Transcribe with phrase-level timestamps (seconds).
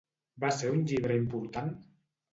[0.43, 1.73] Va ser un llibre important?